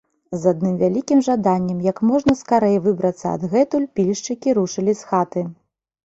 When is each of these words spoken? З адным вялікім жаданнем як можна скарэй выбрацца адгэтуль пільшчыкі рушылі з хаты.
З 0.43 0.51
адным 0.53 0.75
вялікім 0.83 1.19
жаданнем 1.25 1.83
як 1.87 1.99
можна 2.11 2.33
скарэй 2.39 2.77
выбрацца 2.85 3.33
адгэтуль 3.39 3.85
пільшчыкі 3.99 4.55
рушылі 4.59 4.97
з 5.03 5.11
хаты. 5.11 5.45